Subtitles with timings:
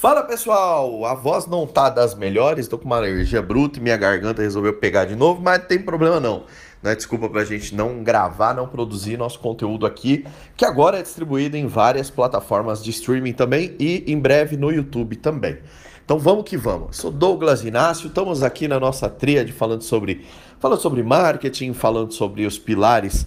[0.00, 3.96] Fala pessoal, a voz não tá das melhores, tô com uma alergia bruta e minha
[3.96, 6.44] garganta resolveu pegar de novo, mas não tem problema não.
[6.80, 10.24] Não é desculpa pra gente não gravar, não produzir nosso conteúdo aqui,
[10.56, 15.16] que agora é distribuído em várias plataformas de streaming também e em breve no YouTube
[15.16, 15.58] também.
[16.04, 16.96] Então vamos que vamos.
[16.96, 20.24] Sou Douglas Inácio, estamos aqui na nossa tríade falando sobre,
[20.60, 23.26] falando sobre marketing, falando sobre os pilares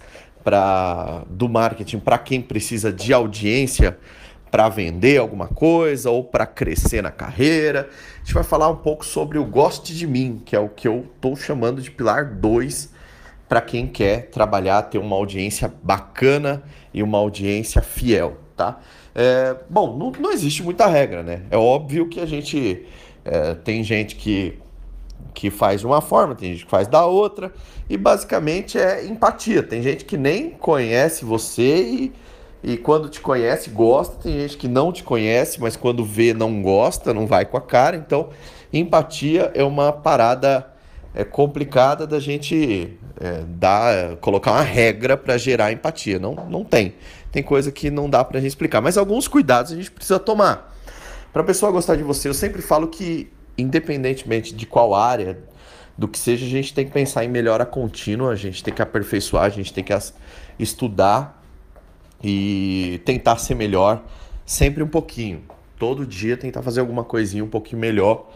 [1.28, 3.98] do marketing para quem precisa de audiência
[4.52, 7.88] para vender alguma coisa ou para crescer na carreira.
[8.16, 10.86] A gente vai falar um pouco sobre o Goste de Mim, que é o que
[10.86, 12.92] eu estou chamando de pilar 2
[13.48, 18.78] para quem quer trabalhar, ter uma audiência bacana e uma audiência fiel, tá?
[19.14, 21.42] É, bom, não, não, existe muita regra, né?
[21.50, 22.84] É óbvio que a gente
[23.24, 24.58] é, tem gente que,
[25.32, 27.54] que faz de uma forma, tem gente que faz da outra,
[27.88, 29.62] e basicamente é empatia.
[29.62, 32.12] Tem gente que nem conhece você e
[32.62, 34.16] e quando te conhece, gosta.
[34.22, 37.60] Tem gente que não te conhece, mas quando vê, não gosta, não vai com a
[37.60, 37.96] cara.
[37.96, 38.28] Então,
[38.72, 40.66] empatia é uma parada
[41.12, 46.20] é, complicada da gente é, dar, colocar uma regra para gerar empatia.
[46.20, 46.94] Não, não tem.
[47.32, 48.80] Tem coisa que não dá para a gente explicar.
[48.80, 50.72] Mas alguns cuidados a gente precisa tomar.
[51.32, 55.38] Para a pessoa gostar de você, eu sempre falo que, independentemente de qual área,
[55.98, 58.80] do que seja, a gente tem que pensar em melhora contínua, a gente tem que
[58.80, 59.92] aperfeiçoar, a gente tem que
[60.58, 61.41] estudar
[62.22, 64.02] e tentar ser melhor
[64.44, 65.42] sempre um pouquinho.
[65.78, 68.28] Todo dia tentar fazer alguma coisinha um pouquinho melhor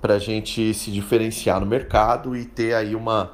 [0.00, 3.32] para a gente se diferenciar no mercado e ter aí uma,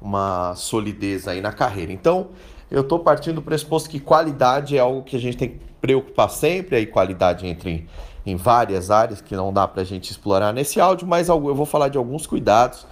[0.00, 1.92] uma solidez aí na carreira.
[1.92, 2.28] Então,
[2.70, 6.30] eu estou partindo do pressuposto que qualidade é algo que a gente tem que preocupar
[6.30, 7.86] sempre, aí qualidade entra em,
[8.24, 11.66] em várias áreas que não dá para a gente explorar nesse áudio, mas eu vou
[11.66, 12.86] falar de alguns cuidados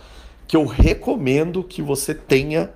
[0.47, 2.71] que eu recomendo que você tenha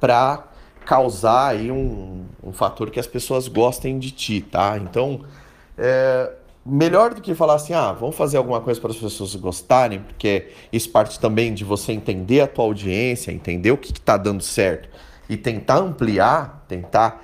[0.00, 0.48] para
[0.84, 4.78] causar aí um, um fator que as pessoas gostem de ti, tá?
[4.78, 5.20] Então,
[5.76, 6.30] é,
[6.64, 10.48] melhor do que falar assim, ah, vamos fazer alguma coisa para as pessoas gostarem, porque
[10.72, 14.88] isso parte também de você entender a tua audiência, entender o que está dando certo
[15.28, 17.22] e tentar ampliar, tentar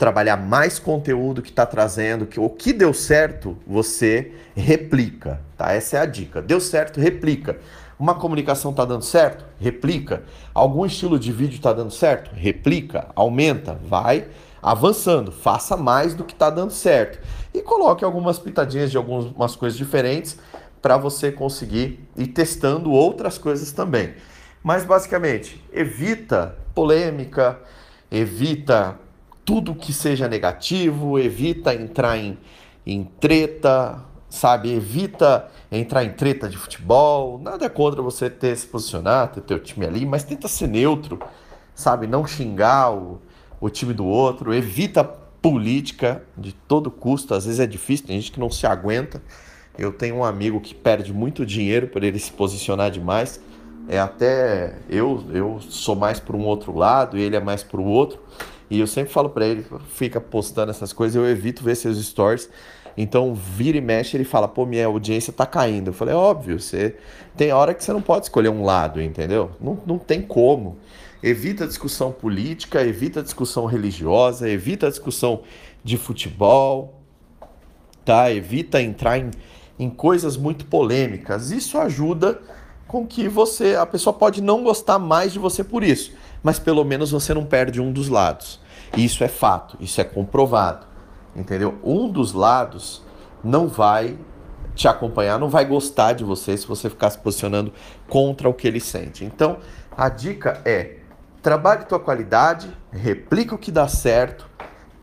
[0.00, 5.72] trabalhar mais conteúdo que está trazendo, que o que deu certo, você replica, tá?
[5.72, 6.40] Essa é a dica.
[6.40, 7.58] Deu certo, replica.
[8.00, 9.44] Uma comunicação está dando certo?
[9.60, 10.22] Replica.
[10.54, 12.30] Algum estilo de vídeo está dando certo?
[12.34, 14.26] Replica, aumenta, vai
[14.62, 17.18] avançando, faça mais do que está dando certo.
[17.52, 20.38] E coloque algumas pitadinhas de algumas coisas diferentes
[20.80, 24.14] para você conseguir ir testando outras coisas também.
[24.62, 27.58] Mas basicamente, evita polêmica,
[28.10, 28.98] evita
[29.44, 32.38] tudo que seja negativo, evita entrar em,
[32.86, 34.72] em treta, sabe?
[34.72, 37.38] Evita entrar em treta de futebol.
[37.38, 41.18] Nada contra você ter se posicionar, ter teu time ali, mas tenta ser neutro,
[41.74, 42.06] sabe?
[42.06, 43.20] Não xingar o,
[43.60, 44.54] o time do outro.
[44.54, 47.34] Evita política de todo custo.
[47.34, 49.20] Às vezes é difícil, tem gente que não se aguenta.
[49.76, 53.40] Eu tenho um amigo que perde muito dinheiro por ele se posicionar demais.
[53.88, 57.80] É até eu, eu sou mais para um outro lado e ele é mais para
[57.80, 58.20] o outro.
[58.68, 62.48] E eu sempre falo para ele, fica postando essas coisas, eu evito ver seus stories
[62.96, 65.88] então, vira e mexe, ele fala, pô, minha audiência tá caindo.
[65.88, 66.96] Eu falei, óbvio, você
[67.36, 69.50] tem hora que você não pode escolher um lado, entendeu?
[69.60, 70.76] Não, não tem como.
[71.22, 75.42] Evita a discussão política, evita a discussão religiosa, evita a discussão
[75.84, 77.00] de futebol,
[78.04, 78.32] tá?
[78.32, 79.30] Evita entrar em,
[79.78, 81.50] em coisas muito polêmicas.
[81.50, 82.40] Isso ajuda
[82.88, 86.12] com que você, a pessoa pode não gostar mais de você por isso,
[86.42, 88.58] mas pelo menos você não perde um dos lados.
[88.96, 90.89] Isso é fato, isso é comprovado
[91.34, 91.78] entendeu?
[91.82, 93.02] Um dos lados
[93.42, 94.18] não vai
[94.74, 97.72] te acompanhar, não vai gostar de você se você ficar se posicionando
[98.08, 99.24] contra o que ele sente.
[99.24, 99.58] Então,
[99.96, 100.98] a dica é:
[101.42, 104.48] trabalhe tua qualidade, replique o que dá certo,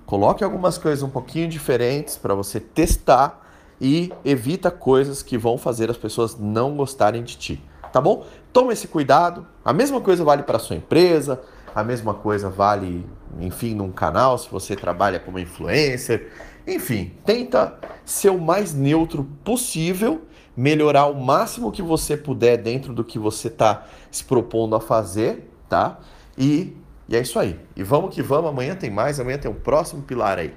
[0.05, 3.45] coloque algumas coisas um pouquinho diferentes para você testar
[3.79, 7.63] e evita coisas que vão fazer as pessoas não gostarem de ti,
[7.94, 8.25] tá bom?
[8.51, 9.45] Toma esse cuidado.
[9.63, 11.39] A mesma coisa vale para sua empresa,
[11.77, 13.05] a mesma coisa vale,
[13.39, 16.31] enfim, num canal, se você trabalha como influencer.
[16.65, 20.24] Enfim, tenta ser o mais neutro possível,
[20.56, 25.51] melhorar o máximo que você puder dentro do que você está se propondo a fazer,
[25.69, 26.00] tá?
[26.35, 26.75] E,
[27.07, 27.59] e é isso aí.
[27.75, 30.56] E vamos que vamos, amanhã tem mais, amanhã tem o um próximo pilar aí.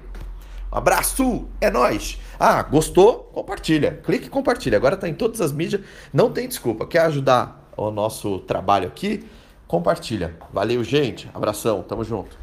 [0.73, 2.19] Um abraço, é nós.
[2.39, 3.29] Ah, gostou?
[3.31, 4.01] Compartilha.
[4.03, 4.75] Clique e compartilha.
[4.75, 6.87] Agora está em todas as mídias, não tem desculpa.
[6.87, 9.23] Quer ajudar o nosso trabalho aqui?
[9.71, 10.35] Compartilha.
[10.51, 11.29] Valeu, gente.
[11.33, 11.81] Abração.
[11.81, 12.40] Tamo junto.